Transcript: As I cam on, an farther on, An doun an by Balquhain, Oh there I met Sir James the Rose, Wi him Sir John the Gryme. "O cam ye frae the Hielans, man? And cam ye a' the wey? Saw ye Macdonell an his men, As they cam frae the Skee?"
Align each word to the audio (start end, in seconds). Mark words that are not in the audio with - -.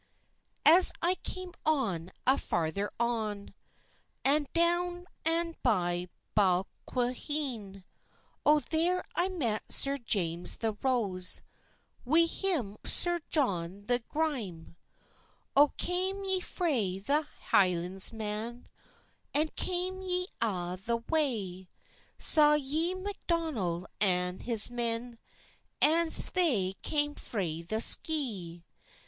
As 0.65 0.91
I 1.03 1.13
cam 1.13 1.51
on, 1.63 2.09
an 2.25 2.37
farther 2.39 2.89
on, 2.99 3.53
An 4.25 4.47
doun 4.51 5.05
an 5.25 5.53
by 5.61 6.09
Balquhain, 6.35 7.83
Oh 8.43 8.59
there 8.61 9.03
I 9.15 9.27
met 9.27 9.71
Sir 9.71 9.99
James 9.99 10.57
the 10.57 10.73
Rose, 10.81 11.43
Wi 12.03 12.25
him 12.25 12.77
Sir 12.83 13.19
John 13.29 13.83
the 13.83 13.99
Gryme. 13.99 14.75
"O 15.55 15.67
cam 15.77 16.23
ye 16.25 16.39
frae 16.39 16.97
the 16.97 17.27
Hielans, 17.51 18.11
man? 18.11 18.65
And 19.35 19.55
cam 19.55 20.01
ye 20.01 20.25
a' 20.41 20.79
the 20.83 20.97
wey? 21.09 21.69
Saw 22.17 22.55
ye 22.55 22.95
Macdonell 22.95 23.85
an 23.99 24.39
his 24.39 24.67
men, 24.71 25.19
As 25.79 26.29
they 26.31 26.73
cam 26.81 27.13
frae 27.13 27.61
the 27.61 27.81
Skee?" 27.81 28.63